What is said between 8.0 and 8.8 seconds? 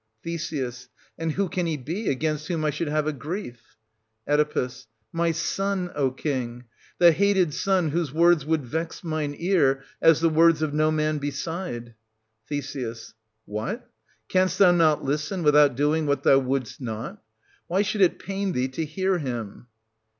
words would